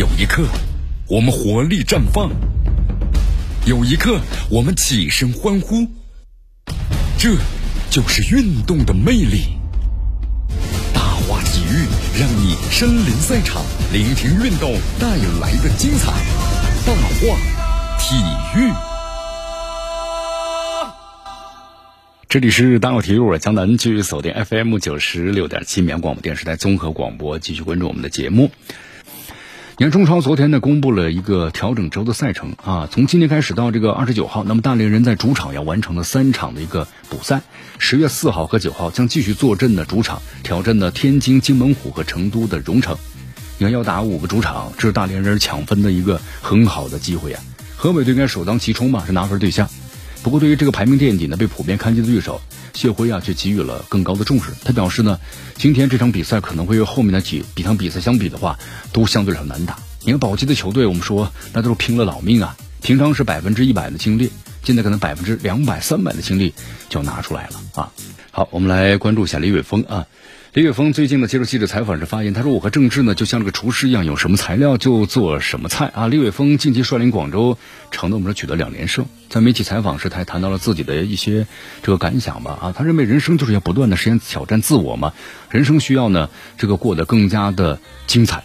[0.00, 0.46] 有一刻，
[1.08, 2.30] 我们活力绽放；
[3.66, 4.18] 有一刻，
[4.50, 5.86] 我们起身欢呼。
[7.18, 7.36] 这
[7.90, 9.58] 就是运动的魅力。
[10.94, 11.84] 大话体育
[12.18, 15.06] 让你身临赛场，聆听运动带
[15.38, 16.12] 来的精彩。
[16.86, 17.36] 大话
[17.98, 18.16] 体
[18.58, 18.72] 育。
[22.26, 28.50] 这里是大话体育，我江南，继续锁定 FM 九十六点七绵阳广播电视台综合广播，继续关注我们的节目。
[29.80, 37.40] 你看，中超昨天呢公布了一个调整周的赛程啊，从今天开始到这个二十九号，那么大连人在主场要完成了三场的一个补赛，
[37.78, 42.94] 十月四号和九号将继续坐镇的主场挑战的天津津门虎和成都的蓉城。
[43.56, 47.42] 你看，要打五个主场，这是大连人抢分的一个很好的机会啊！
[47.74, 49.66] 河北队应该首当其冲嘛，是拿分对象。
[50.22, 52.40] 不过，对于这个排名垫底呢、被普遍看低的对手，
[52.74, 54.52] 谢辉啊却给予了更高的重视。
[54.62, 55.18] 他表示呢，
[55.56, 58.58] 今天这场比赛可能会和后面的几几场比赛相比的话，
[58.92, 59.78] 都相对很难打。
[60.02, 64.30] 你看保级的球队，我们说那都是拼了老命啊，平常是百分之一百的精力，
[64.62, 66.54] 现在可能百分之两百、三百的精力
[66.88, 67.92] 就拿出来了啊。
[68.30, 70.06] 好，我们来关注一下李伟峰啊。
[70.52, 77.56] 李伟峰最近呢接受记者采访时发言，他说：“我和郑智呢就像这个厨师一样，有什么材料就做什么菜啊。”李伟峰近期率领广州
[77.92, 81.46] 成的我们说取得两连胜，在媒体采访时他还谈到了自己的一些
[81.84, 85.12] 这个感想吧啊，他认为人生就是要不断的实现挑战自我嘛，
[85.50, 88.42] 人生需要呢这个过得更加的精彩。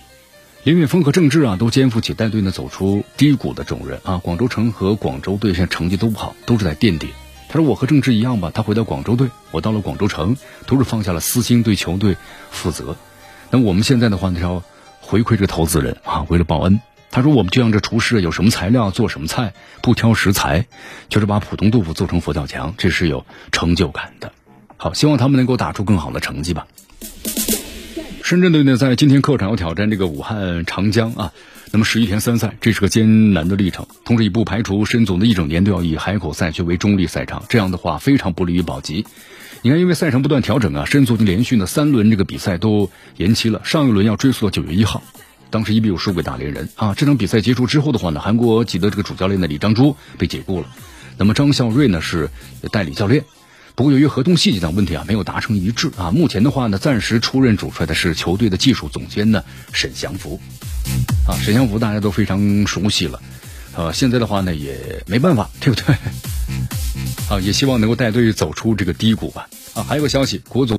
[0.66, 7.10] 李玮峰和郑智啊都肩负起带队呢走出低谷的重任啊，广州城和广州队现在成绩都不好，都是在垫底。
[7.50, 10.36] 他说：“我和郑智一样吧，他回到广州队，我到了广州城，
[10.66, 12.18] 都是放下了私心，对球队
[12.50, 12.96] 负责。
[13.52, 14.64] 那我们现在的话呢，要
[15.02, 16.82] 回馈这个投资人啊，为了报恩。
[17.12, 20.66] 他说，我们就像这厨师，有什么材料做什么菜，不挑食材，
[21.10, 24.32] 就是把普通豆腐做成佛跳墙，这是有成就感的。
[24.78, 26.66] 好，希望他们能够打出更好的成绩吧。
[28.26, 31.32] 深圳队呢，在今天客场要挑战这个武汉长江啊。”
[31.72, 33.86] 那么十一天三赛，这是个艰难的历程。
[34.04, 39.06] 同时，也不排除申总的一整年都要以海口赛区为中立赛场，这样的话非常不利于保级。
[39.62, 43.62] 你看，因为赛程不断调整啊，申总连续的三轮这个比赛都延期了。
[43.64, 45.04] 上一轮要追溯到九月一号，
[45.52, 46.96] 当时一比五输给大连人啊。
[46.96, 50.68] 这场比赛结束之后的话呢，韩国籍的这个主教练的李章洙被解雇了，
[51.20, 52.32] 那么张孝瑞呢是
[52.72, 53.24] 代理教练。
[53.76, 56.10] 不过由于合同细节等问题啊，没有达成一致啊。
[56.10, 59.44] 目前的话呢，暂时出任主帅的是球队的技术总监呢
[59.74, 60.40] 沈祥福。
[61.28, 63.22] 啊，沈祥福大家都非常熟悉了，
[63.76, 65.94] 呃，现在的话呢也没办法，对不对？
[67.30, 69.50] 啊，也希望能够带队走出这个低谷吧。
[69.74, 70.74] 啊，还有个消息，国足。